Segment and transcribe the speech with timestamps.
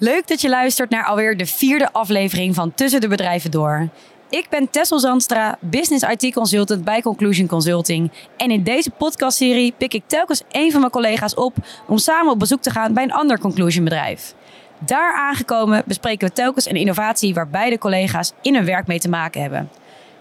[0.00, 3.88] Leuk dat je luistert naar alweer de vierde aflevering van Tussen de Bedrijven Door.
[4.30, 8.10] Ik ben Tessel Zandstra, Business IT Consultant bij Conclusion Consulting.
[8.36, 11.54] En in deze podcastserie pik ik telkens een van mijn collega's op
[11.86, 14.34] om samen op bezoek te gaan bij een ander Conclusion bedrijf.
[14.78, 19.08] Daar aangekomen bespreken we telkens een innovatie waar beide collega's in hun werk mee te
[19.08, 19.70] maken hebben.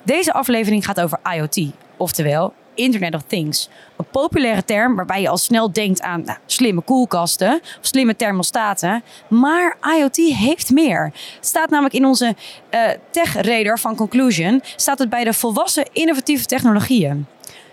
[0.03, 3.69] Deze aflevering gaat over IoT, oftewel Internet of Things.
[3.97, 9.03] Een populaire term waarbij je al snel denkt aan nou, slimme koelkasten of slimme thermostaten.
[9.27, 11.03] Maar IoT heeft meer.
[11.35, 12.35] Het staat namelijk in onze
[12.71, 17.25] uh, tech-radar van Conclusion, staat het bij de volwassen innovatieve technologieën.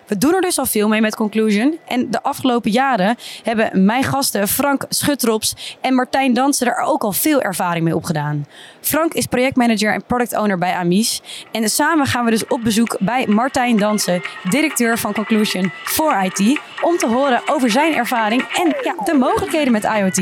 [0.07, 1.79] We doen er dus al veel mee met Conclusion.
[1.87, 7.13] En de afgelopen jaren hebben mijn gasten Frank Schutrops en Martijn Dansen er ook al
[7.13, 8.47] veel ervaring mee opgedaan.
[8.81, 11.23] Frank is projectmanager en product owner bij Amis.
[11.53, 16.61] En samen gaan we dus op bezoek bij Martijn Dansen, directeur van Conclusion voor IT,
[16.81, 20.19] om te horen over zijn ervaring en ja, de mogelijkheden met IoT.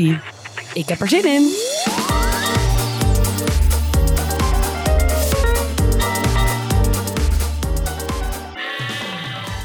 [0.73, 2.02] Ik heb er zin in!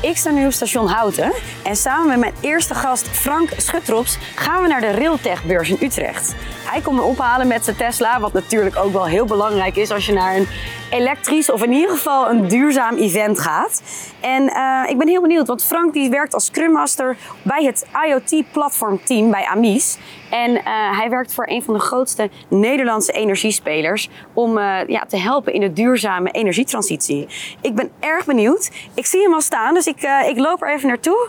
[0.09, 1.33] Ik sta nu op station Houten
[1.65, 5.77] en samen met mijn eerste gast Frank Schutrops gaan we naar de Railtech beurs in
[5.81, 6.35] Utrecht.
[6.65, 10.07] Hij komt me ophalen met zijn Tesla, wat natuurlijk ook wel heel belangrijk is als
[10.07, 10.49] je naar een
[10.91, 13.83] elektrisch of in ieder geval een duurzaam event gaat.
[14.21, 17.87] En uh, ik ben heel benieuwd, want Frank die werkt als Scrum Master bij het
[18.07, 19.99] IoT platform team bij Amis.
[20.31, 20.63] En uh,
[20.99, 25.61] hij werkt voor een van de grootste Nederlandse energiespelers om uh, ja, te helpen in
[25.61, 27.29] de duurzame energietransitie.
[27.61, 28.71] Ik ben erg benieuwd.
[28.95, 31.29] Ik zie hem al staan, dus ik, ik loop er even naartoe.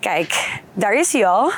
[0.00, 1.50] Kijk, daar is hij al.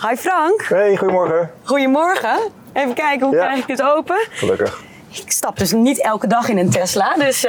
[0.00, 0.62] Hi Frank.
[0.62, 1.50] Hey, goedemorgen.
[1.62, 2.38] Goedemorgen.
[2.72, 3.44] Even kijken, hoe ja.
[3.44, 4.26] krijg ik dit open?
[4.30, 4.82] Gelukkig.
[5.10, 7.46] Ik stap dus niet elke dag in een Tesla, dus...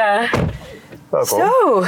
[1.10, 1.40] Welkom.
[1.40, 1.84] Zo.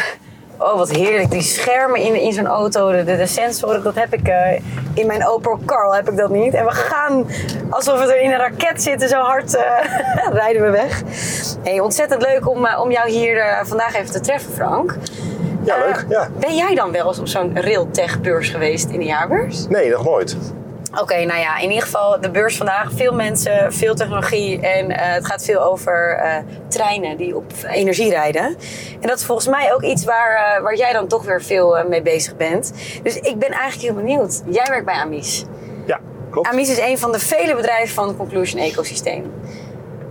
[0.58, 1.31] Oh, wat heerlijk.
[1.31, 4.52] Die schermen in, in zo'n auto, de, de, sensoren, dat heb ik uh,
[4.94, 6.53] in mijn Opel Carl heb ik dat niet.
[6.53, 7.27] En we gaan
[7.69, 9.61] alsof we er in een raket zitten, zo hard uh,
[10.42, 11.02] rijden we weg.
[11.64, 14.98] Hey, ontzettend leuk om, om jou hier vandaag even te treffen, Frank.
[15.64, 16.05] Ja, leuk.
[16.09, 16.30] Ja.
[16.39, 19.67] Ben jij dan wel eens op zo'n Railtech beurs geweest in de jaarbeurs?
[19.67, 20.37] Nee, nog nooit.
[21.02, 22.91] Oké, nou ja, in ieder geval de beurs vandaag.
[22.91, 26.35] Veel mensen, veel technologie en uh, het gaat veel over uh,
[26.67, 28.43] treinen die op energie rijden.
[29.02, 31.86] En dat is volgens mij ook iets waar, uh, waar jij dan toch weer veel
[31.89, 32.73] mee bezig bent.
[33.03, 34.41] Dus ik ben eigenlijk heel benieuwd.
[34.45, 35.45] Jij werkt bij Amis.
[35.86, 35.99] Ja,
[36.30, 36.47] klopt.
[36.47, 39.33] Amis is een van de vele bedrijven van het Conclusion Ecosysteem.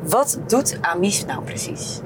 [0.03, 2.01] Wat doet Amis nou precies?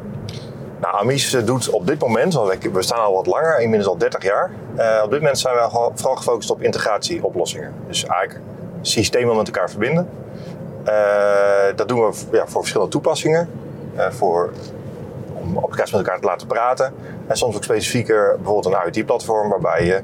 [0.80, 4.22] Nou, Amis doet op dit moment, want we staan al wat langer, inmiddels al 30
[4.22, 4.50] jaar.
[4.76, 7.74] Uh, op dit moment zijn we vooral gefocust op integratieoplossingen.
[7.86, 8.40] Dus eigenlijk
[8.80, 10.08] systemen met elkaar verbinden.
[10.86, 13.48] Uh, dat doen we ja, voor verschillende toepassingen.
[13.96, 14.50] Uh, voor,
[15.34, 16.92] om applicaties met elkaar te laten praten.
[17.26, 20.00] En soms ook specifieker bijvoorbeeld een IoT-platform waarbij je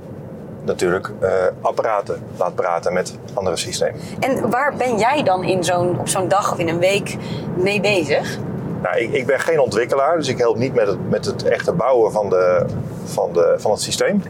[0.64, 4.00] natuurlijk uh, apparaten laat praten met andere systemen.
[4.20, 7.16] En waar ben jij dan in zo'n, op zo'n dag of in een week
[7.56, 8.38] mee bezig?
[8.82, 11.72] Nou, ik, ik, ben geen ontwikkelaar, dus ik help niet met het, met het echte
[11.72, 12.66] bouwen van, de,
[13.04, 14.22] van, de, van het systeem.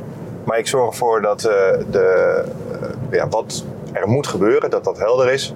[0.45, 1.53] Maar ik zorg ervoor dat uh,
[1.91, 3.65] de, uh, ja, wat
[3.97, 5.55] er moet gebeuren, dat dat helder is.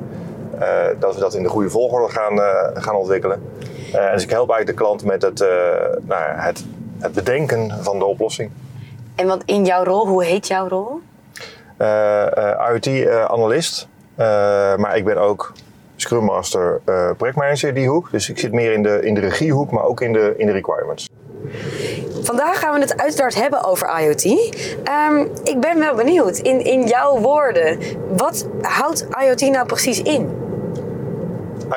[0.61, 2.39] Uh, dat we dat in de goede volgorde gaan,
[2.75, 3.43] gaan ontwikkelen.
[4.13, 5.39] dus ik help eigenlijk de klant met het,
[6.03, 6.65] nou, het,
[6.99, 8.51] het bedenken van de oplossing.
[9.15, 11.01] En wat in jouw rol, hoe heet jouw rol?
[12.73, 13.89] IoT-analyst.
[14.77, 15.53] maar ik ben ook
[15.97, 16.81] Scrum Master
[17.17, 18.11] projectmanager, die hoek.
[18.11, 20.53] Dus ik zit meer in de, in de regiehoek, maar ook in de, in de
[20.53, 21.09] requirements.
[22.23, 24.25] Vandaag gaan we het uiteraard hebben over IoT.
[24.25, 27.79] Um, ik ben wel benieuwd, in, in jouw woorden,
[28.17, 30.29] wat houdt IoT nou precies in?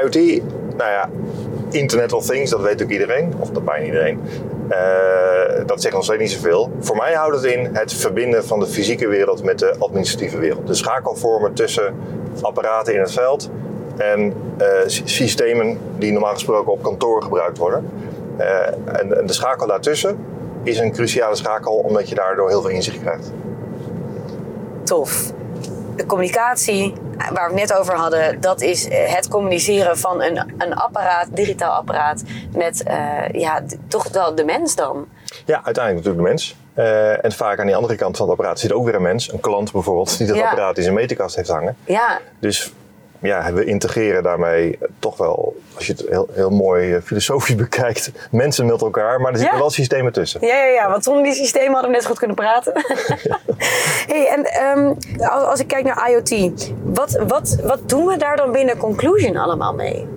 [0.02, 0.42] IoT,
[0.78, 1.10] nou ja,
[1.72, 4.22] Internet of Things, dat weet ook iedereen, of dat bijna iedereen.
[4.70, 6.72] Uh, dat zegt nog steeds niet zoveel.
[6.80, 10.68] Voor mij houdt het in het verbinden van de fysieke wereld met de administratieve wereld.
[10.68, 11.96] De schakelvormen tussen
[12.42, 13.50] apparaten in het veld
[13.98, 14.68] en uh,
[15.04, 17.90] systemen die normaal gesproken op kantoor gebruikt worden.
[18.40, 20.18] Uh, en, en, de schakel daartussen
[20.64, 23.32] is een cruciale schakel omdat je daardoor heel veel inzicht krijgt.
[24.84, 25.32] Tof.
[25.96, 30.74] De communicatie waar we het net over hadden, dat is het communiceren van een, een
[30.74, 35.08] apparaat, digitaal apparaat, met uh, ja, toch wel de mens dan.
[35.46, 36.56] Ja, uiteindelijk natuurlijk de mens.
[36.76, 39.32] Uh, en vaak aan die andere kant van het apparaat zit ook weer een mens,
[39.32, 40.44] een klant bijvoorbeeld, die dat ja.
[40.44, 41.78] apparaat in zijn meterkast heeft hangen.
[41.86, 42.20] Ja.
[42.40, 42.74] Dus
[43.24, 48.66] ja, we integreren daarmee toch wel, als je het heel, heel mooi filosofisch bekijkt, mensen
[48.66, 49.62] met elkaar, maar er zitten ja.
[49.62, 50.46] wel systemen tussen.
[50.46, 52.74] Ja, ja, ja, want zonder die systemen hadden we net goed kunnen praten.
[53.24, 53.40] ja.
[54.14, 54.98] hey, en um,
[55.28, 59.38] als, als, ik kijk naar IoT, wat, wat, wat doen we daar dan binnen Conclusion
[59.38, 60.08] allemaal mee?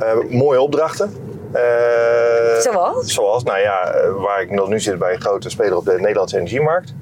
[0.00, 1.14] Uh, mooie opdrachten.
[1.54, 3.12] Uh, zoals?
[3.12, 6.36] Zoals, nou ja, waar ik nog nu zit bij een grote speler op de Nederlandse
[6.36, 6.94] energiemarkt.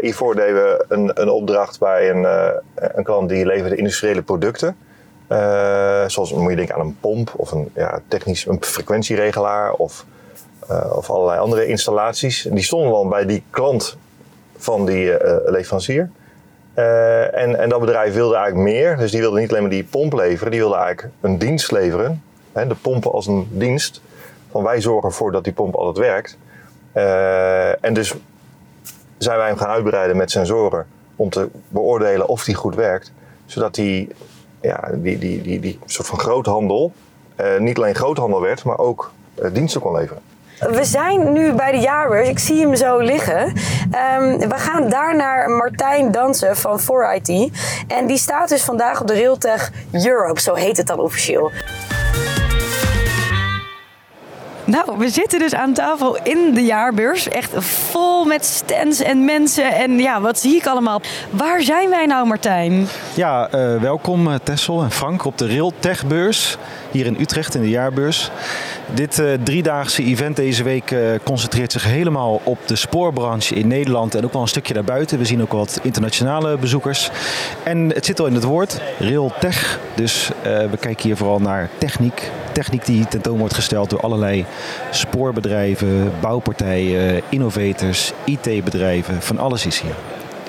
[0.00, 2.26] Hiervoor deden we een, een opdracht bij een,
[2.74, 4.76] een klant die leverde industriële producten.
[6.06, 10.04] zoals moet je denken aan een pomp of een ja, technisch een frequentieregelaar of,
[10.90, 12.48] of allerlei andere installaties.
[12.50, 13.96] Die stonden dan bij die klant
[14.56, 15.12] van die
[15.44, 16.10] leverancier.
[16.74, 18.96] En, en dat bedrijf wilde eigenlijk meer.
[18.96, 22.22] Dus die wilde niet alleen maar die pomp leveren, die wilde eigenlijk een dienst leveren.
[22.52, 24.00] Hè, de pompen als een dienst.
[24.50, 26.38] Van wij zorgen ervoor dat die pomp altijd werkt.
[27.80, 28.14] En dus
[29.24, 30.86] zijn wij hem gaan uitbreiden met sensoren
[31.16, 33.12] om te beoordelen of die goed werkt.
[33.46, 34.08] Zodat die,
[34.60, 36.92] ja, die, die, die, die soort van groothandel
[37.40, 39.12] uh, niet alleen groothandel werd, maar ook
[39.52, 40.22] diensten kon leveren.
[40.58, 42.28] We zijn nu bij de jaarbeurs.
[42.28, 43.46] Ik zie hem zo liggen.
[43.46, 47.52] Um, we gaan daar naar Martijn Dansen van 4IT.
[47.88, 51.50] En die staat dus vandaag op de Railtech Europe, zo heet het dan officieel.
[54.64, 57.28] Nou, we zitten dus aan tafel in de jaarbeurs.
[57.28, 59.72] Echt vol met stands en mensen.
[59.72, 61.00] En ja, wat zie ik allemaal?
[61.30, 62.88] Waar zijn wij nou, Martijn?
[63.16, 66.56] Ja, uh, welkom uh, Tessel en Frank op de Railtech-beurs
[66.90, 68.30] hier in Utrecht in de jaarbeurs.
[68.94, 74.24] Dit uh, driedaagse event deze week concentreert zich helemaal op de spoorbranche in Nederland en
[74.24, 75.18] ook wel een stukje daarbuiten.
[75.18, 77.10] We zien ook wat internationale bezoekers.
[77.62, 79.78] En het zit al in het woord, Rail Tech.
[79.94, 82.30] Dus we kijken hier vooral naar techniek.
[82.52, 84.44] Techniek die tentoon wordt gesteld door allerlei
[84.90, 89.22] spoorbedrijven, bouwpartijen, innovators, IT-bedrijven.
[89.22, 89.94] Van alles is hier.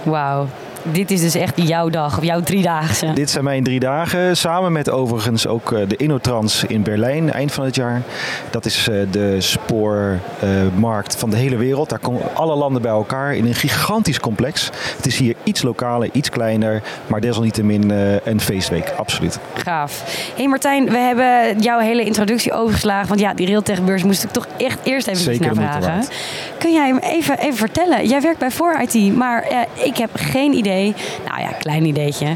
[0.03, 0.47] Wauw,
[0.92, 3.14] dit is dus echt jouw dag, of jouw driedaagse.
[3.14, 7.52] Dit zijn mijn drie dagen, samen met overigens ook eh, de Innotrans in Berlijn, eind
[7.52, 8.02] van het jaar.
[8.50, 11.90] Dat is eh, de spoormarkt van de hele wereld.
[11.90, 14.70] Daar komen alle landen bij elkaar in een gigantisch complex.
[14.96, 19.40] Het is hier iets lokaler, iets kleiner, maar desalniettemin eh, een feestweek, absoluut.
[19.54, 20.04] Gaaf.
[20.36, 24.48] hey Martijn, we hebben jouw hele introductie overgeslagen, want ja, die Realtech-beurs moest ik toch
[24.58, 26.08] echt eerst even Zeker naar vragen.
[26.58, 28.08] Kun jij hem even, even vertellen?
[28.08, 30.75] Jij werkt bij 4IT, maar ik heb geen idee
[31.27, 32.27] nou ja, klein ideetje.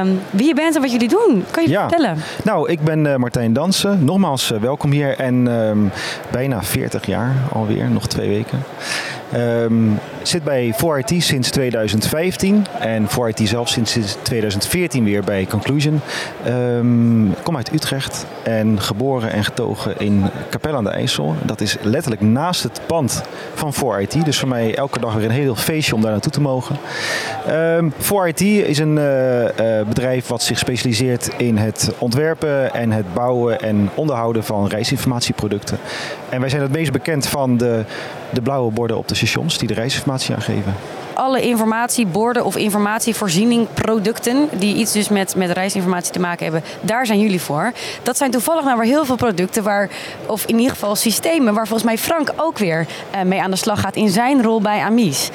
[0.00, 1.44] Um, wie je bent en wat jullie doen.
[1.50, 1.88] Kan je ja.
[1.88, 2.18] vertellen?
[2.44, 4.04] Nou, ik ben uh, Martijn Dansen.
[4.04, 5.16] Nogmaals uh, welkom hier.
[5.16, 5.90] En um,
[6.30, 8.62] bijna 40 jaar alweer, nog twee weken.
[9.34, 16.00] Um, zit bij 4IT sinds 2015 en 4IT zelf sinds 2014 weer bij Conclusion.
[16.46, 21.34] Um, kom uit Utrecht en geboren en getogen in Capelle aan de IJssel.
[21.42, 23.22] Dat is letterlijk naast het pand
[23.54, 24.22] van 4IT.
[24.24, 26.76] Dus voor mij elke dag weer een heel feestje om daar naartoe te mogen.
[27.50, 29.48] Um, 4IT is een uh, uh,
[29.86, 35.78] bedrijf wat zich specialiseert in het ontwerpen en het bouwen en onderhouden van reisinformatieproducten.
[36.28, 37.84] En wij zijn het meest bekend van de,
[38.30, 40.74] de blauwe borden op de stations die de reisinformatie aangeven
[41.18, 47.20] alle informatieborden of informatievoorziening-producten die iets dus met, met reisinformatie te maken hebben, daar zijn
[47.20, 47.72] jullie voor.
[48.02, 49.88] Dat zijn toevallig nou weer heel veel producten waar,
[50.26, 53.56] of in ieder geval systemen, waar volgens mij Frank ook weer uh, mee aan de
[53.56, 55.30] slag gaat in zijn rol bij Amis.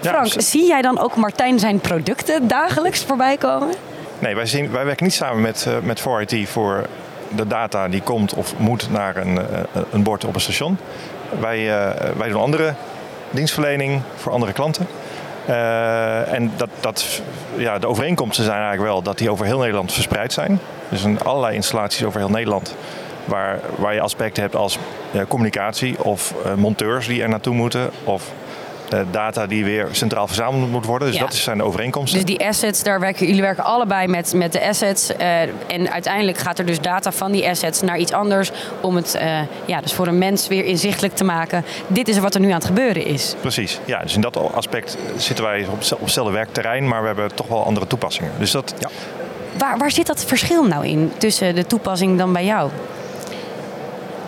[0.00, 3.74] Frank, zie jij dan ook Martijn zijn producten dagelijks voorbij komen?
[4.18, 6.86] Nee, wij, zien, wij werken niet samen met, uh, met 4IT voor
[7.36, 9.42] de data die komt of moet naar een, uh,
[9.90, 10.78] een bord op een station.
[11.40, 12.74] Wij, uh, wij doen andere
[13.30, 14.86] dienstverlening voor andere klanten.
[15.50, 17.22] Uh, en dat, dat,
[17.56, 20.60] ja, de overeenkomsten zijn eigenlijk wel dat die over heel Nederland verspreid zijn.
[20.88, 22.74] Dus in allerlei installaties over heel Nederland.
[23.24, 24.78] Waar, waar je aspecten hebt als
[25.28, 27.90] communicatie of uh, monteurs die er naartoe moeten.
[28.04, 28.32] Of
[29.10, 31.08] data die weer centraal verzameld moet worden.
[31.08, 31.24] Dus ja.
[31.24, 32.18] dat zijn de overeenkomsten.
[32.18, 35.10] Dus die assets, daar werken jullie werken allebei met, met de assets.
[35.10, 38.52] Uh, en uiteindelijk gaat er dus data van die assets naar iets anders.
[38.80, 41.64] Om het uh, ja, dus voor een mens weer inzichtelijk te maken.
[41.86, 43.34] Dit is wat er nu aan het gebeuren is.
[43.40, 43.80] Precies.
[43.84, 46.88] Ja, dus in dat aspect zitten wij op, op hetzelfde werkterrein.
[46.88, 48.30] Maar we hebben toch wel andere toepassingen.
[48.38, 48.88] Dus dat, ja.
[49.58, 52.70] waar, waar zit dat verschil nou in tussen de toepassing dan bij jou?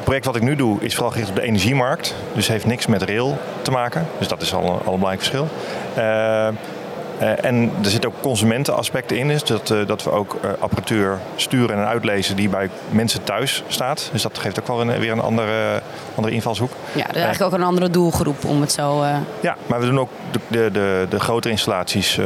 [0.02, 2.14] Het project wat ik nu doe is vooral gericht op de energiemarkt.
[2.32, 4.06] Dus heeft niks met rail te maken.
[4.18, 5.49] Dus dat is al, al een belangrijk verschil.
[5.97, 9.28] Uh, uh, en er zitten ook consumentenaspecten in.
[9.28, 14.09] Dus dat, uh, dat we ook apparatuur sturen en uitlezen die bij mensen thuis staat.
[14.12, 15.82] Dus dat geeft ook wel een, weer een andere,
[16.14, 16.73] andere invalshoek.
[16.92, 19.04] Ja, dus eigenlijk ook een andere doelgroep om het zo...
[19.40, 22.18] Ja, maar we doen ook de, de, de, de grote installaties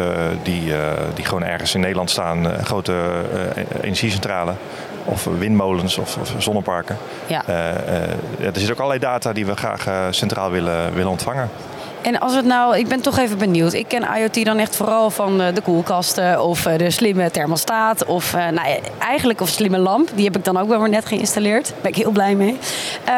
[0.43, 0.73] die,
[1.15, 2.47] die gewoon ergens in Nederland staan.
[2.65, 2.95] grote
[3.81, 4.53] energiecentrale
[5.07, 6.97] of windmolens of, of zonneparken.
[7.27, 7.43] Ja.
[7.49, 11.51] Uh, uh, er zit ook allerlei data die we graag uh, centraal willen, willen ontvangen.
[12.03, 13.73] En als het nou, ik ben toch even benieuwd.
[13.73, 18.05] Ik ken IoT dan echt vooral van de koelkasten of de slimme thermostaat.
[18.05, 20.11] Of nou, eigenlijk of slimme lamp.
[20.15, 21.69] Die heb ik dan ook wel weer net geïnstalleerd.
[21.69, 22.59] Daar ben ik heel blij mee.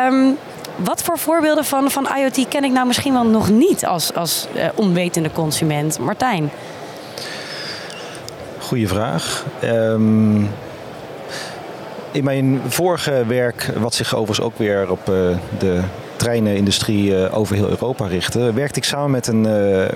[0.07, 0.38] Um,
[0.76, 4.47] wat voor voorbeelden van, van IoT ken ik nou misschien wel nog niet als, als
[4.75, 5.99] onwetende consument?
[5.99, 6.50] Martijn?
[8.59, 9.45] Goeie vraag.
[9.64, 10.50] Um,
[12.12, 15.15] in mijn vorige werk, wat zich overigens ook weer op uh,
[15.59, 15.81] de
[16.17, 19.47] treinenindustrie over heel Europa richtte, werkte ik samen met een,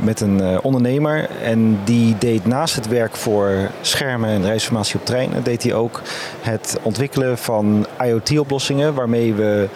[0.00, 1.28] met een ondernemer.
[1.42, 6.02] En die deed naast het werk voor schermen en reisinformatie op treinen, deed hij ook
[6.40, 9.68] het ontwikkelen van IoT-oplossingen waarmee we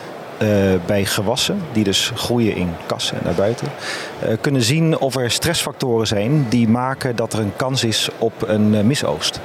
[0.42, 0.48] uh,
[0.86, 3.68] bij gewassen, die dus groeien in kassen en naar buiten,
[4.22, 8.32] uh, kunnen zien of er stressfactoren zijn die maken dat er een kans is op
[8.46, 9.40] een uh, misoogst.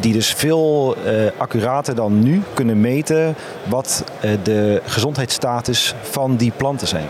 [0.00, 0.96] die dus veel
[1.36, 4.04] accurater dan nu kunnen meten wat
[4.42, 7.06] de gezondheidsstatus van die planten zijn.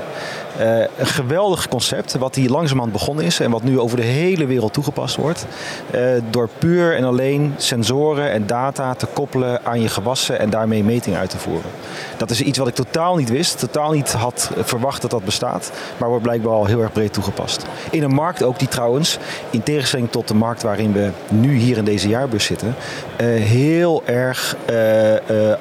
[0.61, 4.47] Uh, een geweldig concept, wat hier langzamerhand begonnen is en wat nu over de hele
[4.47, 5.47] wereld toegepast wordt.
[5.95, 10.85] Uh, door puur en alleen sensoren en data te koppelen aan je gewassen en daarmee
[10.85, 11.71] metingen uit te voeren.
[12.17, 15.73] Dat is iets wat ik totaal niet wist, totaal niet had verwacht dat dat bestaat,
[15.97, 17.65] maar wordt blijkbaar al heel erg breed toegepast.
[17.91, 19.19] In een markt ook die trouwens,
[19.51, 22.75] in tegenstelling tot de markt waarin we nu hier in deze jaarbus zitten,
[23.21, 24.57] uh, heel erg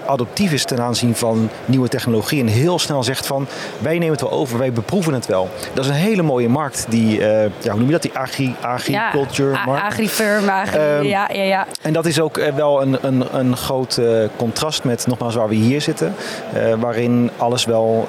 [0.06, 3.48] adoptief is ten aanzien van nieuwe technologie en heel snel zegt van
[3.80, 5.50] wij nemen het wel over, wij proeven het wel.
[5.74, 6.86] Dat is een hele mooie markt.
[6.89, 8.01] Die, uh, ja, hoe noem je dat?
[8.01, 9.84] Die agri, agriculture ja, markt.
[9.84, 11.65] Agrifirm, agri, um, ja, ja, ja.
[11.82, 15.50] En dat is ook eh, wel een, een, een groot uh, contrast met nogmaals waar
[15.50, 16.15] we hier zitten.
[16.56, 18.08] Uh, waarin alles wel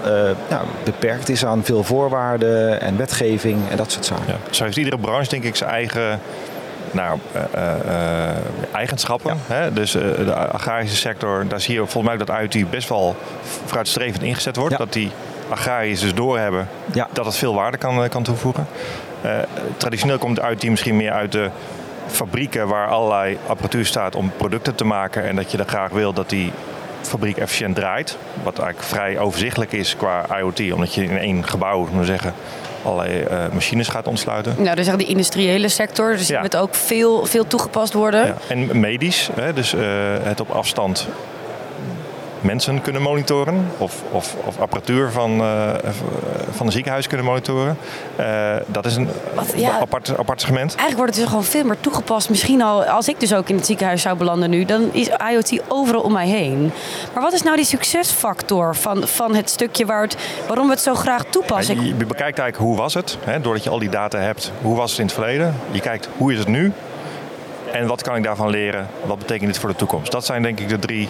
[0.49, 4.25] nou, beperkt is aan veel voorwaarden en wetgeving en dat soort zaken.
[4.27, 6.21] Ja, zo heeft iedere branche denk ik zijn eigen
[6.91, 7.43] nou, uh,
[7.87, 8.31] uh,
[8.73, 9.39] eigenschappen.
[9.49, 9.55] Ja.
[9.55, 9.73] Hè?
[9.73, 13.17] Dus uh, de agrarische sector, daar zie je volgens mij dat IoT best wel
[13.65, 14.73] vooruitstrevend ingezet wordt.
[14.73, 14.79] Ja.
[14.79, 15.11] Dat die
[15.49, 17.09] agrariërs dus doorhebben ja.
[17.13, 18.67] dat het veel waarde kan, eh, kan toevoegen.
[19.25, 19.33] Uh,
[19.77, 21.51] traditioneel komt het die misschien meer uit de
[22.07, 26.13] fabrieken waar allerlei apparatuur staat om producten te maken en dat je dan graag wil
[26.13, 26.53] dat die
[27.01, 28.19] fabriek efficiënt draait.
[28.43, 32.35] Wat eigenlijk vrij overzichtelijk is qua IoT, omdat je in één gebouw, moet zeggen,
[32.83, 34.53] allerlei uh, machines gaat ontsluiten.
[34.53, 36.43] Nou, dus eigenlijk de industriële sector, dus ja.
[36.43, 38.27] het ook veel, veel toegepast worden.
[38.27, 38.37] Ja.
[38.49, 39.81] En medisch, hè, dus uh,
[40.23, 41.09] het op afstand
[42.41, 45.71] mensen kunnen monitoren of, of, of apparatuur van, uh,
[46.51, 47.77] van een ziekenhuis kunnen monitoren.
[48.21, 50.69] Uh, dat is een Wat, ja, apart, apart segment.
[50.69, 52.29] Eigenlijk wordt het dus gewoon veel meer toegepast.
[52.29, 55.63] Misschien al, als ik dus ook in het ziekenhuis zou belanden nu, dan is IoT
[55.69, 56.73] overal om mij heen.
[57.15, 60.17] Maar wat is nou die succesfactor van, van het stukje waar het,
[60.47, 61.75] waarom we het zo graag toepassen?
[61.75, 64.53] Ja, je bekijkt eigenlijk hoe was het, hè, doordat je al die data hebt.
[64.63, 65.55] Hoe was het in het verleden?
[65.71, 66.73] Je kijkt hoe is het nu?
[67.77, 68.87] En wat kan ik daarvan leren?
[69.05, 70.13] Wat betekent dit voor de toekomst?
[70.13, 71.09] Dat zijn denk ik de drie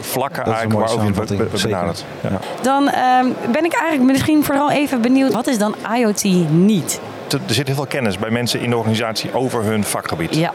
[0.00, 2.04] vlakken eigenlijk waarover je het benadert.
[2.20, 2.38] Ja.
[2.62, 7.00] Dan um, ben ik eigenlijk misschien vooral even benieuwd, wat is dan IoT niet?
[7.48, 10.34] er zit heel veel kennis bij mensen in de organisatie over hun vakgebied.
[10.34, 10.52] Ja.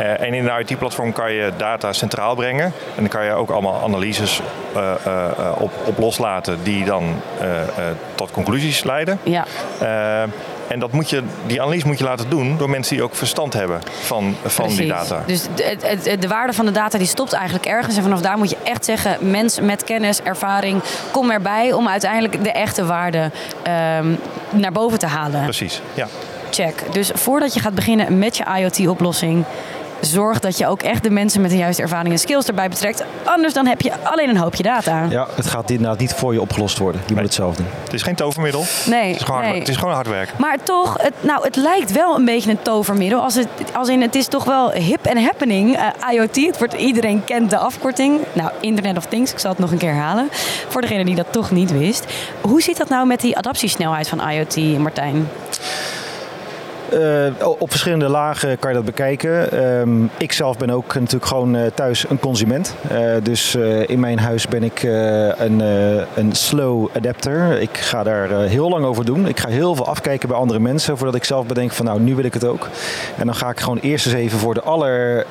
[0.00, 2.64] Uh, en in een IT-platform kan je data centraal brengen.
[2.64, 4.40] En dan kan je ook allemaal analyses
[4.76, 7.20] uh, uh, op, op, loslaten die dan
[8.14, 9.18] tot conclusies leiden.
[9.22, 9.44] Ja.
[10.72, 13.52] En dat moet je, die analyse moet je laten doen door mensen die ook verstand
[13.52, 15.22] hebben van, van die data.
[15.26, 17.96] Dus de, de, waarde van de data die stopt eigenlijk ergens.
[17.96, 22.44] En vanaf daar moet je echt zeggen, mensen met kennis, ervaring, kom erbij om uiteindelijk
[22.44, 23.30] de echte waarde
[23.98, 24.18] um,
[24.50, 25.42] naar boven te halen.
[25.42, 26.08] Precies, ja.
[26.50, 26.82] Check.
[26.92, 29.44] Dus voordat je gaat beginnen met je IoT-oplossing,
[30.06, 33.04] zorg dat je ook echt de mensen met de juiste ervaring en skills erbij betrekt.
[33.24, 35.06] Anders dan heb je alleen een hoopje data.
[35.08, 37.00] Ja, het gaat inderdaad niet voor je opgelost worden.
[37.06, 37.66] Je moet het zelf doen.
[37.84, 38.64] Het is geen tovermiddel.
[38.86, 39.08] Nee.
[39.08, 39.48] Het is gewoon, nee.
[39.48, 40.38] hard, het is gewoon hard werk.
[40.38, 43.20] Maar toch, het, nou, het lijkt wel een beetje een tovermiddel.
[43.20, 45.76] Als, het, als in, het is toch wel hip en happening.
[45.76, 48.20] Uh, IoT, het wordt, iedereen kent de afkorting.
[48.32, 50.28] Nou, Internet of Things, ik zal het nog een keer halen.
[50.68, 52.04] Voor degene die dat toch niet wist.
[52.40, 55.28] Hoe zit dat nou met die adaptiesnelheid van IoT, Martijn?
[56.92, 59.48] Uh, op verschillende lagen kan je dat bekijken.
[59.54, 62.74] Uh, ik zelf ben ook natuurlijk gewoon uh, thuis een consument.
[62.92, 63.54] Uh, dus
[63.86, 65.60] in mijn huis ben ik een,
[66.14, 67.60] een slow adapter.
[67.60, 69.28] Ik ga daar heel lang over doen.
[69.28, 72.14] Ik ga heel veel afkijken bij andere mensen voordat ik zelf bedenk van nou, nu
[72.14, 72.68] wil ik het ook.
[73.18, 75.26] En dan ga ik gewoon eerst eens even voor de aller,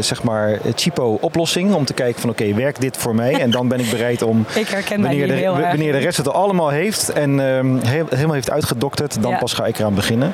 [0.00, 1.74] zeg maar, cheapo oplossing.
[1.74, 3.40] Om te kijken van oké, werkt dit voor mij?
[3.40, 6.68] En dan ben ik bereid om, ik herken wanneer, de, wanneer de rest het allemaal
[6.68, 9.38] heeft en um, helemaal heeft uitgedokterd, dan ja.
[9.38, 10.32] pas ga ik eraan beginnen.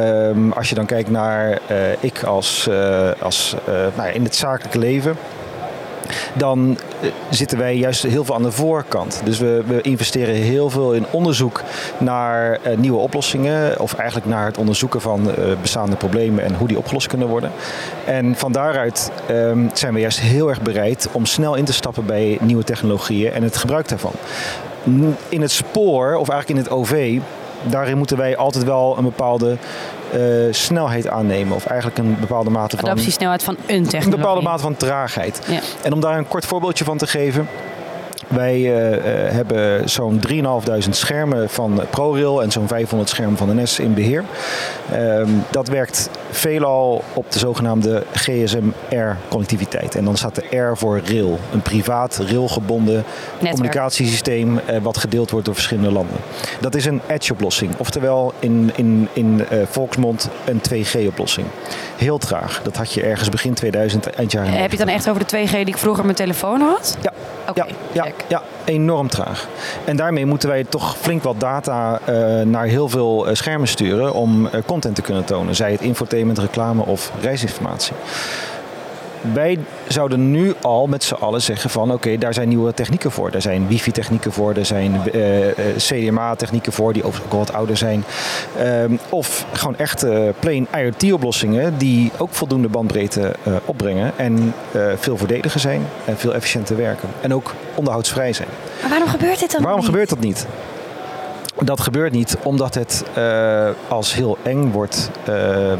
[0.00, 4.34] Um, als je dan kijkt naar uh, ik als, uh, als uh, nou in het
[4.34, 5.16] zakelijke leven
[6.34, 6.78] dan
[7.30, 9.20] zitten wij juist heel veel aan de voorkant.
[9.24, 11.62] Dus we, we investeren heel veel in onderzoek
[11.98, 13.80] naar nieuwe oplossingen.
[13.80, 15.30] Of eigenlijk naar het onderzoeken van
[15.60, 17.52] bestaande problemen en hoe die opgelost kunnen worden.
[18.06, 22.06] En van daaruit um, zijn we juist heel erg bereid om snel in te stappen
[22.06, 24.12] bij nieuwe technologieën en het gebruik daarvan.
[25.28, 27.18] In het spoor, of eigenlijk in het OV,
[27.62, 29.56] daarin moeten wij altijd wel een bepaalde
[30.14, 31.54] uh, snelheid aannemen.
[31.54, 32.88] Of eigenlijk een bepaalde mate van...
[32.88, 34.04] Adaptiesnelheid van een technologie.
[34.04, 35.40] Een bepaalde mate van traagheid.
[35.48, 35.60] Ja.
[35.82, 37.48] En om daar een kort voorbeeldje van te geven.
[38.30, 38.72] Wij uh,
[39.32, 44.24] hebben zo'n 3.500 schermen van ProRail en zo'n 500 schermen van NS in beheer.
[44.92, 49.94] Uh, dat werkt veelal op de zogenaamde GSM-R-connectiviteit.
[49.94, 51.38] En dan staat de R voor rail.
[51.52, 53.04] Een privaat, railgebonden
[53.38, 56.16] communicatiesysteem uh, wat gedeeld wordt door verschillende landen.
[56.60, 57.74] Dat is een edge-oplossing.
[57.76, 61.46] Oftewel in, in, in volksmond een 2G-oplossing.
[61.96, 62.62] Heel traag.
[62.62, 64.52] Dat had je ergens begin 2000, eind jaren.
[64.52, 66.96] Heb je het dan echt over de 2G die ik vroeger op mijn telefoon had?
[67.02, 67.12] Ja.
[67.48, 69.48] Okay, ja, ja, ja, enorm traag.
[69.84, 74.12] En daarmee moeten wij toch flink wat data uh, naar heel veel uh, schermen sturen
[74.12, 75.54] om uh, content te kunnen tonen.
[75.54, 77.94] Zij het infotainment, reclame of reisinformatie
[79.32, 79.58] wij
[79.88, 83.30] zouden nu al met z'n allen zeggen van oké, okay, daar zijn nieuwe technieken voor.
[83.30, 85.46] Er zijn wifi-technieken voor, er zijn uh,
[85.76, 88.04] CDMA-technieken voor die overigens ook wat ouder zijn.
[88.62, 95.16] Um, of gewoon echte plain IoT-oplossingen die ook voldoende bandbreedte uh, opbrengen en uh, veel
[95.16, 97.08] voordeliger zijn en veel efficiënter werken.
[97.20, 98.48] En ook onderhoudsvrij zijn.
[98.80, 99.90] Maar waarom gebeurt dit dan Waarom niet?
[99.90, 100.46] gebeurt dat niet?
[101.64, 105.72] Dat gebeurt niet omdat het uh, als heel eng wordt uh,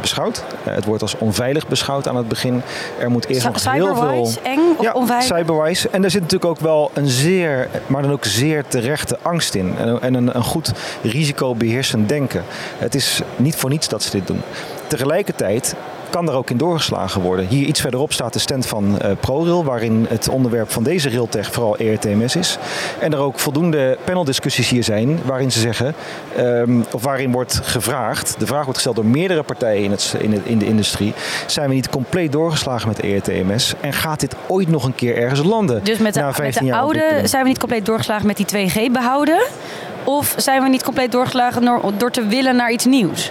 [0.00, 0.44] beschouwd.
[0.66, 2.62] Uh, het wordt als onveilig beschouwd aan het begin.
[2.98, 4.30] Er moet eerst nog heel veel.
[4.42, 5.36] eng of ja, onveilig?
[5.36, 5.88] Cyberwise.
[5.88, 9.74] En er zit natuurlijk ook wel een zeer, maar dan ook zeer terechte angst in.
[9.78, 12.44] En, en een, een goed risicobeheersend denken.
[12.78, 14.40] Het is niet voor niets dat ze dit doen.
[14.86, 15.74] Tegelijkertijd
[16.10, 17.46] kan er ook in doorgeslagen worden.
[17.46, 21.52] Hier iets verderop staat de stand van uh, ProRail, waarin het onderwerp van deze railtech
[21.52, 22.58] vooral ERTMS is.
[23.00, 25.94] En er ook voldoende paneldiscussies hier zijn, waarin ze zeggen,
[26.38, 30.32] um, of waarin wordt gevraagd, de vraag wordt gesteld door meerdere partijen in, het, in,
[30.32, 31.14] het, in de industrie,
[31.46, 35.42] zijn we niet compleet doorgeslagen met ERTMS en gaat dit ooit nog een keer ergens
[35.42, 35.84] landen?
[35.84, 38.36] Dus met de, na 15 met de jaar oude zijn we niet compleet doorgeslagen met
[38.36, 39.46] die 2G behouden?
[40.04, 43.30] Of zijn we niet compleet doorgeslagen door, door te willen naar iets nieuws?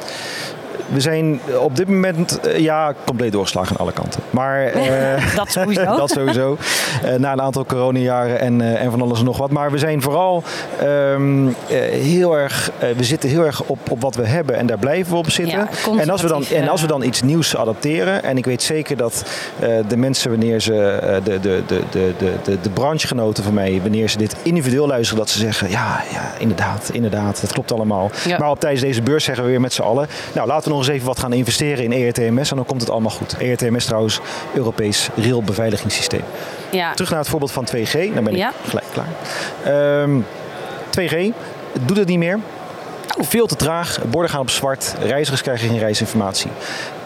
[0.87, 4.21] We zijn op dit moment uh, ja, compleet doorgeslagen aan alle kanten.
[4.29, 5.95] Maar, uh, dat sowieso.
[5.97, 6.57] dat sowieso.
[7.05, 9.51] Uh, na een aantal coronajaren en, en van alles en nog wat.
[9.51, 10.43] Maar we zijn vooral
[10.83, 11.55] um,
[11.91, 12.71] heel erg.
[12.97, 15.57] we zitten heel erg op, op wat we hebben en daar blijven we op zitten.
[15.57, 15.67] Ja,
[15.99, 18.23] en, als we dan, en als we dan iets nieuws adapteren.
[18.23, 19.23] En ik weet zeker dat
[19.87, 20.75] de mensen, wanneer ze.
[21.23, 22.13] de, de, de, de,
[22.43, 26.31] de, de branchegenoten van mij, wanneer ze dit individueel luisteren, dat ze zeggen: ja, ja
[26.37, 28.11] inderdaad, inderdaad, dat klopt allemaal.
[28.25, 28.37] Ja.
[28.37, 30.87] Maar op tijdens deze beurs zeggen we weer met z'n allen: nou, laten we nog
[30.87, 33.35] eens even wat gaan investeren in ERTMS en dan komt het allemaal goed.
[33.37, 34.19] ERTMS trouwens,
[34.53, 36.21] Europees railbeveiligingssysteem.
[36.71, 36.93] Ja.
[36.93, 38.51] Terug naar het voorbeeld van 2G, dan ben ik Ja.
[38.67, 40.01] gelijk klaar.
[40.01, 40.25] Um,
[40.89, 41.33] 2G
[41.85, 42.39] doet het niet meer.
[43.19, 46.49] Veel te traag, borden gaan op zwart, reizigers krijgen geen reisinformatie.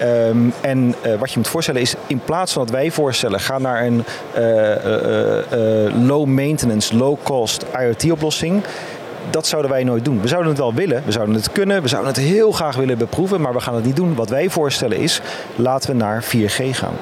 [0.01, 3.57] Um, en uh, wat je moet voorstellen is, in plaats van dat wij voorstellen, ga
[3.57, 4.03] naar een
[4.37, 8.63] uh, uh, low maintenance, low cost IoT oplossing
[9.29, 10.21] dat zouden wij nooit doen.
[10.21, 12.97] We zouden het wel willen, we zouden het kunnen, we zouden het heel graag willen
[12.97, 14.15] beproeven, maar we gaan het niet doen.
[14.15, 15.21] Wat wij voorstellen is,
[15.55, 16.93] laten we naar 4G gaan.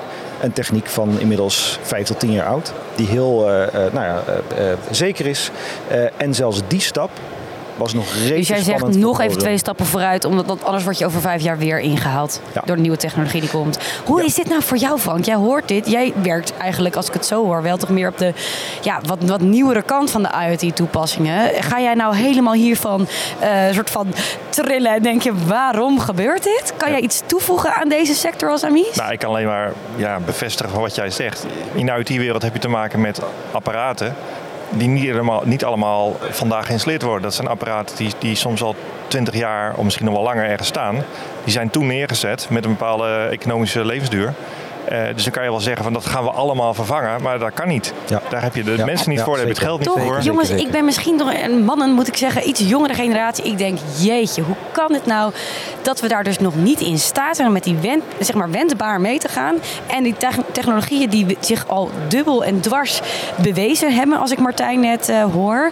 [0.42, 4.24] Een techniek van inmiddels 5 tot 10 jaar oud, die heel uh, uh, nou ja,
[4.60, 5.52] uh, zeker is.
[6.18, 7.10] en zelfs die stap
[7.80, 10.98] was nog redelijk Dus jij zegt nog even twee stappen vooruit, omdat dat, anders word
[10.98, 12.62] je over vijf jaar weer ingehaald Ja.
[12.65, 13.78] door de nieuwe technologie die komt.
[14.06, 14.26] Hoe Ja.
[14.26, 15.26] is dit nou voor jou, Frank?
[15.26, 15.89] Jij hoort dit.
[15.92, 18.34] Jij werkt eigenlijk, als ik het zo hoor, wel toch meer op de
[18.82, 21.63] ja, wat, wat nieuwere kant van de IoT-toepassingen.
[21.63, 23.08] Ga jij nou helemaal hiervan
[23.39, 24.08] eh soort van
[24.50, 26.74] trillen en denk je, waarom gebeurt dit?
[26.78, 28.96] Kan jij iets toevoegen aan deze sector als Amies?
[28.96, 31.46] Nou, ik kan alleen maar ja, bevestigen van wat jij zegt.
[31.74, 33.20] In de IoT-wereld heb je te maken met
[33.52, 34.15] apparaten
[34.70, 37.22] die niet allemaal, niet allemaal vandaag geïnstalleerd worden.
[37.22, 38.76] Dat zijn apparaten die, die soms al
[39.08, 41.04] 20 jaar of misschien nog wel langer ergens staan.
[41.44, 44.34] Die zijn toen neergezet met een bepaalde economische levensduur.
[44.92, 47.54] Uh, dus dan kan je wel zeggen van dat gaan we allemaal vervangen, maar dat
[47.54, 47.94] kan niet.
[48.08, 48.22] Ja.
[48.30, 48.86] Daar heb je de Ja.
[48.86, 50.22] mensen niet Ja, voor, daar heb je het geld niet Toch, voor.
[50.22, 50.65] jongens, zeker.
[50.65, 53.44] ik ben misschien toch een mannen, moet ik zeggen, iets jongere generatie.
[53.46, 55.34] Ik denk, jeetje, hoe kan het nou
[55.82, 58.52] dat we daar dus nog niet in staat zijn om met die wend, zeg maar
[58.52, 59.56] wendbaar mee te gaan?
[59.88, 63.02] En die te- technologieën die zich al dubbel en dwars
[63.36, 65.72] bewezen hebben, als ik Martijn net eh, hoor,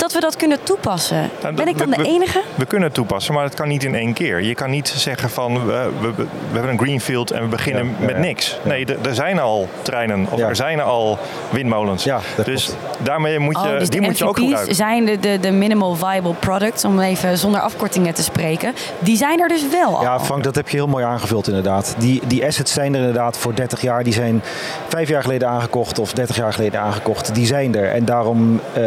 [0.00, 1.30] dat we dat kunnen toepassen.
[1.42, 2.40] Nou, ben ik dan we- de enige?
[2.54, 4.42] We kunnen het toepassen, maar het kan niet in één keer.
[4.42, 8.04] Je kan niet zeggen van we, we, we hebben een greenfield en we beginnen Ja,
[8.06, 8.20] met ja.
[8.20, 8.58] niks.
[8.62, 10.48] Nee, er- zijn al treinen of Ja.
[10.48, 11.18] er zijn al
[11.50, 12.04] windmolens.
[12.44, 12.76] Dus klopt.
[12.98, 14.74] daarmee moet je, Oh, dus die de moet je ook MVP's gebruiken.
[14.74, 18.74] zijn de, de, de minimal viable products, om even zonder afkortingen te spreken.
[18.98, 20.02] Die zijn er dus wel al.
[20.02, 21.94] Ja, Frank, dat heb je heel mooi aangevuld inderdaad.
[21.98, 24.04] Die, die assets zijn er inderdaad voor 30 jaar.
[24.04, 24.42] Die zijn
[24.88, 27.34] vijf jaar geleden aangekocht of 30 jaar geleden aangekocht.
[27.34, 27.90] Die zijn er.
[27.92, 28.82] En daarom eh,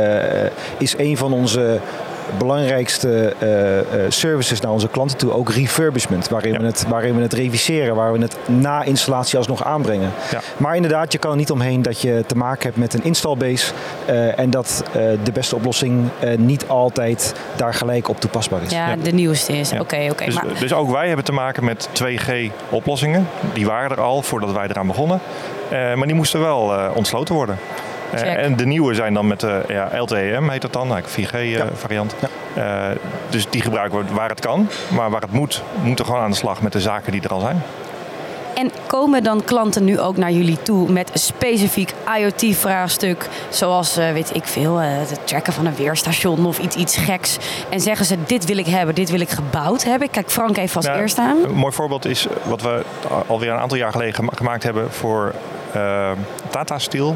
[0.78, 1.80] is een van onze
[2.38, 6.30] belangrijkste eh, eh, services naar onze klanten toe ook refurbishment.
[6.30, 6.60] Waarin, Ja.
[6.60, 10.12] we het, waarin we het reviseren, waar we het na installatie alsnog aanbrengen.
[10.32, 10.39] Ja.
[10.58, 13.72] Maar inderdaad, je kan er niet omheen dat je te maken hebt met een installbase.
[14.06, 18.72] eh, en dat eh, de beste oplossing eh, niet altijd daar gelijk op toepasbaar is.
[18.72, 18.96] Ja, Ja.
[19.04, 19.70] de nieuwste is.
[19.70, 19.80] Ja.
[19.80, 20.26] Oké, oké.
[20.26, 23.28] Dus, maar dus ook wij hebben te maken met 2G-oplossingen.
[23.54, 25.20] Die waren er al voordat wij eraan begonnen.
[25.70, 27.58] Eh, maar die moesten wel eh, ontsloten worden.
[28.13, 28.38] Eh, Check.
[28.38, 32.15] en de nieuwe zijn dan met de ja, LTE-M heet dat dan, nou, 4G-variant.
[33.30, 34.67] dus die gebruiken we waar het kan.
[34.91, 37.30] Maar waar het moet, moeten we gewoon aan de slag met de zaken die er
[37.34, 37.62] al zijn.
[38.56, 44.12] En komen dan klanten nu ook naar jullie toe met een specifiek IoT-vraagstuk, zoals eh,
[44.12, 47.38] weet ik veel, eh, het tracken van een weerstation of iets, iets geks,
[47.69, 50.10] en zeggen ze: Dit wil ik hebben, dit wil ik gebouwd hebben?
[50.10, 51.38] Kijk, Frank even als Nou, eerste aan.
[51.43, 52.82] Een mooi voorbeeld is wat we
[53.28, 55.34] alweer een aantal jaar geleden gema- gemaakt hebben voor
[55.71, 56.12] eh,
[56.49, 57.15] Tata Steel.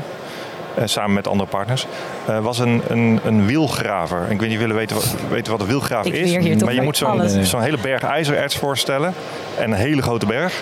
[0.77, 1.87] Eh, samen met andere partners,
[2.27, 4.21] eh, was een, een, een wielgraver.
[4.29, 6.63] Ik weet niet, jullie weten, wat- weten wat een wielgraver Ik is.
[6.63, 9.13] maar je moet zo'n zo'n hele berg ijzererts voorstellen.
[9.57, 10.61] En een hele grote berg.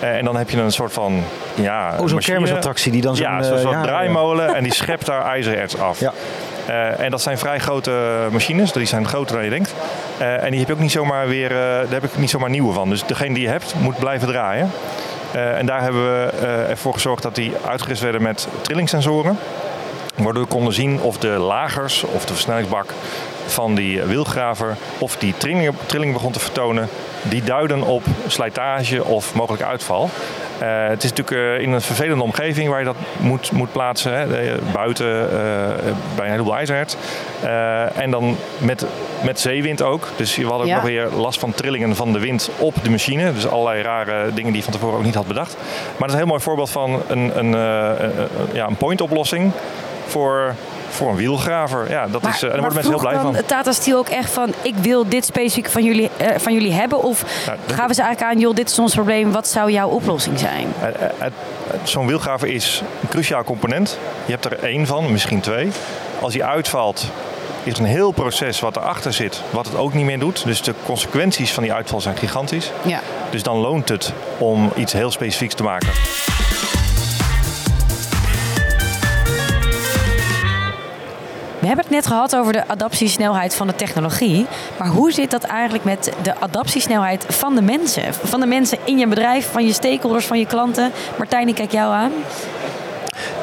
[0.00, 1.22] Eh, en dan heb je een soort van
[1.54, 3.26] ja, Oh, zo'n kermisattractie die dan zo'n...
[3.26, 6.00] Ja, zo'n soort ja, draaimolen en die schept daar ijzererts af.
[6.00, 6.12] Ja.
[6.66, 7.92] Eh, en dat zijn vrij grote
[8.32, 9.74] machines, die zijn groter dan je denkt.
[10.18, 12.50] Eh, en die heb je ook niet zomaar weer, eh, daar heb ik niet zomaar
[12.50, 12.88] nieuwe van.
[12.88, 14.70] Dus degene die je hebt, moet blijven draaien.
[15.36, 19.38] Eh, en daar hebben we eh, ervoor gezorgd dat die uitgerust werden met trillingsensoren.
[20.14, 22.92] Waardoor we konden zien of de lagers of de versnellingsbak
[23.46, 26.88] van die wielgraver of die trilling, trilling begon te vertonen,
[27.22, 30.10] die duiden op slijtage of mogelijk uitval.
[30.58, 34.12] Eh, het is natuurlijk eh, in een vervelende omgeving waar je dat moet, moet plaatsen.
[34.12, 34.36] Hè.
[34.36, 35.36] Eh, buiten eh,
[36.16, 36.96] bij een heleboel ijzererts.
[37.42, 38.86] Eh, en dan met,
[39.22, 40.08] met zeewind ook.
[40.16, 43.32] Dus we hadden ook nog weer last van trillingen van de wind op de machine.
[43.32, 45.56] Dus allerlei rare dingen die je van tevoren ook niet had bedacht.
[45.96, 47.50] Maar dat is een heel mooi voorbeeld van een, een,
[48.52, 49.52] ja, een point oplossing
[50.06, 50.54] voor,
[50.96, 51.90] voor een wielgraver.
[51.90, 53.32] Ja, dat is, eh, daar worden mensen heel blij van.
[53.32, 56.72] dan Tata Steel ook echt van, ik wil dit specifiek van jullie, eh, van jullie
[56.72, 57.02] hebben?
[57.02, 60.38] Of Nou, gaven ze eigenlijk aan, joh, dit is ons probleem, wat zou jouw oplossing
[60.38, 60.66] zijn?
[60.80, 61.26] Eh,
[61.82, 63.98] Zo'n wielgraver is een cruciaal component.
[64.24, 65.70] Je hebt er één van, misschien twee.
[66.20, 67.06] Als die uitvalt,
[67.62, 70.44] is er een heel proces wat erachter zit, wat het ook niet meer doet.
[70.44, 72.70] Dus de consequenties van die uitval zijn gigantisch.
[72.82, 73.00] Ja.
[73.30, 75.88] Dus dan loont het om iets heel specifieks te maken.
[81.66, 84.46] We hebben het net gehad over de adaptiesnelheid van de technologie.
[84.78, 88.14] Maar hoe zit dat eigenlijk met de adaptiesnelheid van de mensen?
[88.14, 90.92] Van de mensen in je bedrijf, van je stakeholders, van je klanten?
[91.18, 92.12] Martijn, ik kijk jou aan.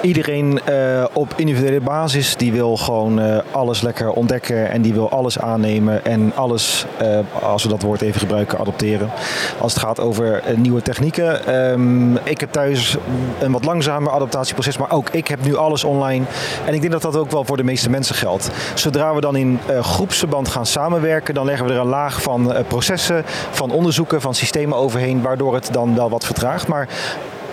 [0.04, 5.10] Iedereen eh, op individuele basis die wil gewoon eh, alles lekker ontdekken en die wil
[5.10, 9.10] alles aannemen en alles, eh, als we dat woord even gebruiken, adopteren.
[9.60, 11.48] Als het gaat over nieuwe technieken.
[11.48, 12.98] Ehm, ik heb thuis
[13.40, 16.26] een wat langzamer adaptatieproces, maar ook ik heb nu alles online.
[16.66, 18.50] En ik denk dat dat ook wel voor de meeste mensen geldt.
[18.74, 23.24] Zodra we dan in groepsverband gaan samenwerken, dan leggen we er een laag van processen,
[23.52, 26.68] van onderzoeken, van systemen overheen, waardoor het dan wel wat vertraagt.
[26.68, 26.88] Maar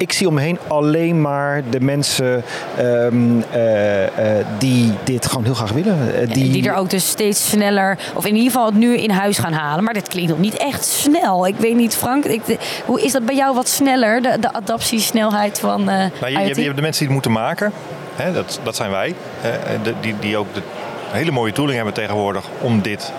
[0.00, 2.42] ik zie om me heen alleen maar de mensen
[2.76, 6.14] ehm, eh, eh, die dit gewoon heel graag willen.
[6.20, 6.50] Eh, Die...
[6.52, 9.52] die er ook dus steeds sneller, of in ieder geval het nu in huis gaan
[9.52, 9.84] halen.
[9.84, 11.46] Maar dit klinkt nog niet echt snel.
[11.46, 12.42] Ik weet niet, Frank, ik,
[12.86, 16.30] hoe is dat bij jou wat sneller, de, de adaptiesnelheid van eh Nou, je, je,
[16.30, 16.44] IoT?
[16.44, 17.72] hebt, je hebt de mensen die het moeten maken.
[18.16, 19.14] Hè, dat, dat zijn wij.
[19.40, 20.62] hè, de- die, die ook de
[21.10, 23.12] hele mooie tooling hebben tegenwoordig om dit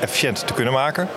[0.00, 1.08] efficiënt te kunnen maken.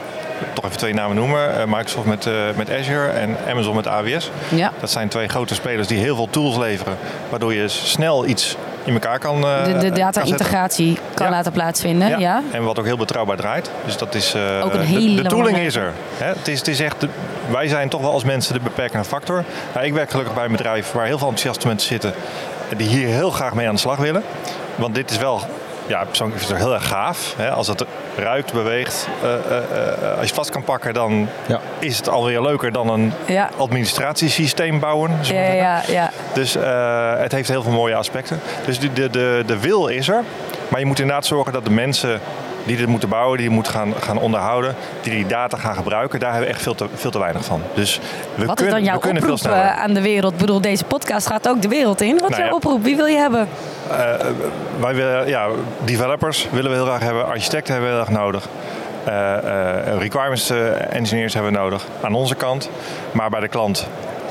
[0.54, 1.58] Toch even twee namen noemen.
[1.60, 4.30] Eh, Microsoft met, eh, met Azure en Amazon met AWS.
[4.50, 4.72] Ja.
[4.80, 6.98] Dat zijn twee grote spelers die heel veel tools leveren.
[7.30, 11.32] Waardoor je snel iets in elkaar kan eh, De, de data-integratie kan Ja.
[11.32, 12.20] laten plaatsvinden.
[12.20, 12.42] Ja.
[12.52, 13.72] En wat ook heel betrouwbaar draait.
[13.86, 14.36] Dus dat is.
[14.64, 15.94] Ook een de- hele de, tooling is er.
[16.18, 16.26] Hè?
[16.26, 17.02] Het, is, het is echt.
[17.02, 17.10] de-
[17.52, 19.44] wij zijn toch wel als mensen de beperkende factor.
[19.74, 22.14] Nou, ik werk gelukkig bij een bedrijf waar heel veel enthousiaste mensen zitten.
[22.78, 24.24] Die hier heel graag mee aan de slag willen.
[24.76, 25.42] Want dit is wel.
[25.88, 27.34] Ja, persoonlijk is het heel erg gaaf.
[27.38, 27.50] Hè?
[27.52, 27.84] Als het
[28.18, 29.08] ruikt, beweegt.
[29.24, 29.58] eh, eh,
[30.12, 31.60] eh, als je vast kan pakken, dan Ja.
[31.80, 33.50] is het alweer leuker dan een Ja.
[33.58, 35.12] administratiesysteem bouwen.
[35.22, 36.10] Ja, ja, ja.
[36.34, 38.40] Dus eh, het heeft heel veel mooie aspecten.
[38.66, 40.24] Dus de, de, de, de wil is er.
[40.68, 42.20] Maar je moet inderdaad zorgen dat de mensen
[42.66, 46.30] die dit moeten bouwen, die moeten gaan, gaan onderhouden, die die data gaan gebruiken, daar
[46.32, 47.62] hebben we echt veel te, veel te weinig van.
[47.74, 48.00] Dus
[48.36, 49.72] we Wat kunnen, is dan jouw we kunnen veel oproep sneller.
[49.72, 50.34] eh, aan de wereld?
[50.34, 52.18] Ik bedoel, deze podcast gaat ook de wereld in.
[52.18, 52.56] Wat is Nou jouw ja.
[52.56, 52.84] oproep?
[52.84, 53.48] Wie wil je hebben?
[54.80, 55.48] Wij willen, ja,
[55.84, 58.48] developers willen we heel graag hebben, architecten hebben we heel erg nodig.
[59.06, 62.70] Eh, eh, requirements eh, engineers hebben we nodig aan onze kant.
[63.12, 63.88] Maar bij de klant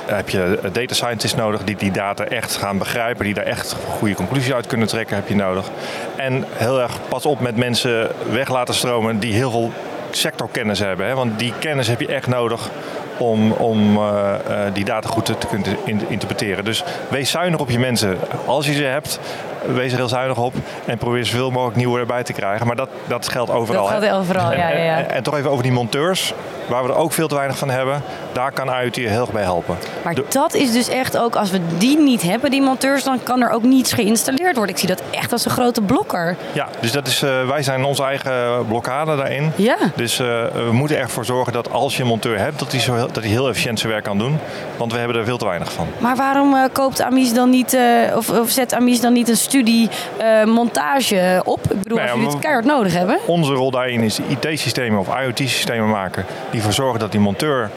[0.06, 4.14] heb je data scientists nodig die die data echt gaan begrijpen, die daar echt goede
[4.14, 5.70] conclusies uit kunnen trekken, heb je nodig.
[6.16, 9.72] En heel erg pas op met mensen weg laten stromen die heel veel
[10.10, 11.06] sectorkennis hebben.
[11.06, 11.14] Hè?
[11.14, 12.70] Want die kennis heb je echt nodig
[13.18, 16.64] om, om eh, eh, die data goed te, te kunnen in- interpreteren.
[16.64, 18.18] Dus wees zuinig op je mensen.
[18.46, 19.20] Als je ze hebt,
[19.66, 22.66] wees er heel zuinig op en probeer zoveel mogelijk nieuwe erbij te krijgen.
[22.66, 23.82] Maar dat, dat geldt overal.
[23.88, 24.96] Dat geldt overal, En- ja, ja, ja.
[24.98, 26.32] En, en toch even over die monteurs,
[26.68, 28.02] waar we er ook veel te weinig van hebben.
[28.32, 29.76] Daar kan IoT heel erg bij helpen.
[30.04, 33.22] Maar De- dat is dus echt ook, als we die niet hebben, die monteurs, dan
[33.22, 34.74] kan er ook niets geïnstalleerd worden.
[34.74, 36.36] Ik zie dat echt als een grote blokker.
[36.52, 39.52] Ja, dus dat is, eh, wij zijn onze eigen blokkade daarin.
[39.56, 39.76] Ja.
[39.96, 42.94] Dus eh, we moeten ervoor zorgen dat als je een monteur hebt, dat hij, zo
[42.94, 44.38] heel, dat hij heel efficiënt zijn werk kan doen.
[44.76, 45.86] Want we hebben er veel te weinig van.
[45.98, 47.78] Maar waarom eh, koopt Amis dan niet,
[48.16, 49.88] of, of zet Amis dan niet een studie,
[50.20, 51.60] uh, montage op?
[51.72, 53.18] Ik bedoel, Nou ja, als jullie het keihard nodig hebben.
[53.26, 57.70] Onze rol daarin is IT-systemen of IoT-systemen maken die ervoor zorgen dat die monteur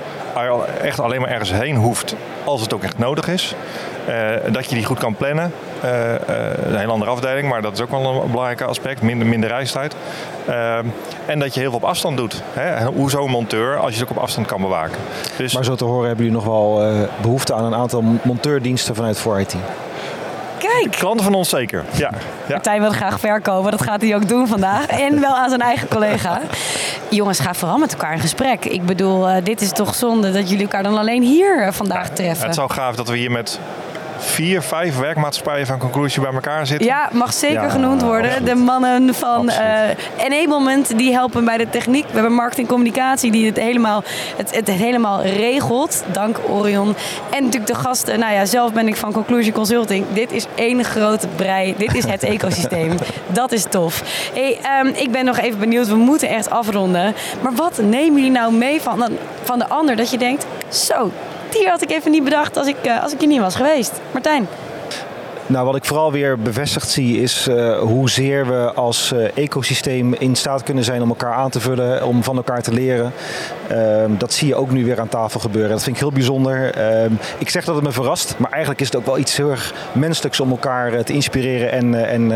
[0.81, 3.55] echt alleen maar ergens heen hoeft als het ook echt nodig is.
[4.05, 5.51] Eh, dat je die goed kan plannen.
[5.81, 6.19] Eh, eh,
[6.63, 9.01] een heel andere afdeling, maar dat is ook wel een belangrijk aspect.
[9.01, 9.95] Minder, minder reistijd.
[10.45, 10.77] Eh,
[11.25, 12.41] en dat je heel veel op afstand doet.
[12.53, 12.85] Hè?
[12.85, 14.97] Hoe zo'n monteur, als je het ook op afstand kan bewaken.
[15.37, 18.95] Dus Maar zo te horen hebben jullie nog wel eh, behoefte aan een aantal monteurdiensten
[18.95, 19.55] vanuit 4IT.
[20.57, 20.91] Kijk!
[20.91, 21.85] klanten van ons zeker.
[21.93, 22.11] Ja,
[22.47, 22.53] ja.
[22.53, 24.87] Martijn wil graag verkopen, dat gaat hij ook doen vandaag.
[24.87, 26.41] En wel aan zijn eigen collega.
[27.09, 28.65] Jongens, ga vooral met elkaar in gesprek.
[28.65, 32.09] Ik bedoel, eh, dit is toch zonde dat jullie elkaar dan alleen hier eh, vandaag
[32.09, 32.45] treffen.
[32.45, 33.59] Het zou gaaf dat we hier met
[34.27, 36.87] vier, vijf werkmaatschappijen van Conclusie bij elkaar zitten.
[36.87, 38.31] Ja, mag zeker Ja, genoemd worden.
[38.31, 38.49] absoluut.
[38.49, 39.89] De mannen van eh.
[40.17, 42.05] Enablement die helpen bij de techniek.
[42.07, 44.03] We hebben marketing communicatie die het helemaal,
[44.37, 46.03] het, het helemaal regelt.
[46.11, 46.95] Dank Orion.
[47.29, 48.19] En natuurlijk de gasten.
[48.19, 50.05] Nou ja, zelf ben ik van Conclusion Consulting.
[50.13, 51.75] Dit is één grote brei.
[51.77, 52.95] Dit is het ecosysteem.
[53.27, 54.03] Dat is tof.
[54.33, 55.87] Hey, ehm, ik ben nog even benieuwd.
[55.87, 57.15] We moeten echt afronden.
[57.41, 59.03] Maar wat nemen jullie nou mee van,
[59.43, 59.95] van de ander?
[59.95, 61.11] Dat je denkt, zo,
[61.49, 63.91] die had ik even niet bedacht als ik, eh, als ik hier niet was geweest.
[64.11, 64.47] Martijn.
[65.49, 70.35] Nou, wat ik vooral weer bevestigd zie is eh, hoezeer we als eh, ecosysteem in
[70.35, 73.13] staat kunnen zijn om elkaar aan te vullen, om van elkaar te leren.
[73.67, 75.71] Ehm, dat zie je ook nu weer aan tafel gebeuren.
[75.71, 76.73] Dat vind ik heel bijzonder.
[76.73, 79.49] Ehm, ik zeg dat het me verrast, maar eigenlijk is het ook wel iets heel
[79.49, 82.31] erg menselijks om elkaar te inspireren en, en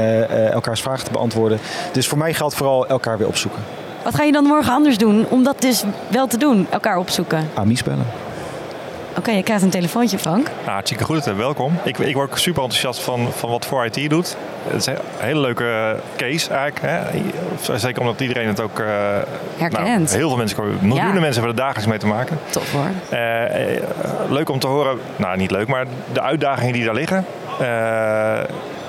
[0.52, 1.60] elkaars vragen te beantwoorden.
[1.92, 3.62] Dus voor mij geldt vooral elkaar weer opzoeken.
[4.04, 6.68] Wat ga je dan morgen anders doen om dat dus wel te doen?
[6.70, 7.50] Elkaar opzoeken.
[7.54, 8.06] Amies bellen.
[9.18, 10.46] Oké, je krijgt een telefoontje, Frank.
[10.60, 11.80] Nou, hartstikke goed, eh, welkom.
[11.84, 14.38] Ik, ik word ook super enthousiast van, van wat 4IT doet.
[14.68, 16.82] Het is een hele leuke eh, case eigenlijk.
[16.82, 17.78] Hè?
[17.78, 18.80] Zeker omdat iedereen het ook...
[18.80, 18.86] eh,
[19.58, 19.86] Herkent.
[19.86, 21.20] nou, heel veel mensen, miljoenen Ja.
[21.20, 22.40] mensen hebben er dagelijks mee te maken.
[22.50, 22.86] Tof hoor.
[23.10, 23.82] Eh, eh,
[24.30, 27.26] leuk om te horen, nou niet leuk, maar de uitdagingen die daar liggen.
[27.60, 28.40] eh,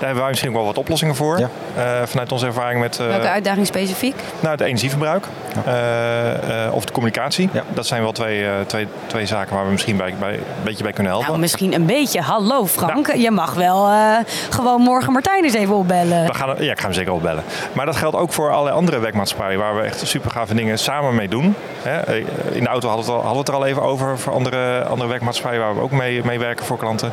[0.02, 1.38] daar hebben wij misschien ook wel wat oplossingen voor.
[1.38, 1.48] Ja.
[1.76, 4.14] Eh, vanuit onze ervaring met eh, Welke uitdaging specifiek?
[4.40, 5.26] nou, het energieverbruik
[5.64, 7.48] eh, eh, of de communicatie.
[7.52, 7.62] Ja.
[7.68, 10.82] Dat zijn wel twee, eh, twee, twee zaken waar we misschien bij, bij, een beetje
[10.82, 11.30] bij kunnen helpen.
[11.30, 12.20] Nou, misschien een beetje.
[12.20, 14.16] Hallo Frank, je mag wel eh,
[14.50, 16.26] gewoon morgen Martijn eens even opbellen.
[16.26, 17.44] We gaan, ja, ik ga hem zeker opbellen.
[17.72, 21.14] Maar dat geldt ook voor allerlei andere werkmaatschappijen waar we echt super gave dingen samen
[21.14, 21.54] mee doen.
[21.82, 22.16] Hè,
[22.52, 24.32] In de auto hadden we, het al, hadden we het er al even over voor
[24.32, 27.12] andere, andere werkmaatschappijen waar we ook mee, mee werken voor klanten.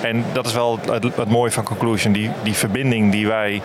[0.00, 3.62] En dat is wel het, het mooie van Conclusion, die, die verbinding die wij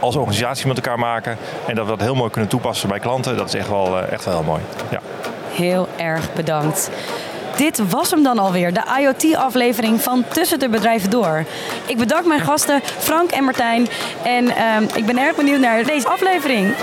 [0.00, 1.36] als organisatie met elkaar maken.
[1.66, 4.12] En dat we dat heel mooi kunnen toepassen bij klanten, dat is echt wel, eh,
[4.12, 4.62] echt wel heel mooi.
[4.90, 5.00] Ja.
[5.52, 6.90] Heel erg bedankt.
[7.56, 11.44] Dit was hem dan alweer, de IoT-aflevering van Tussen de Bedrijven Door.
[11.86, 13.88] Ik bedank mijn gasten Frank en Martijn.
[14.24, 16.74] En ehm, ik ben erg benieuwd naar deze aflevering.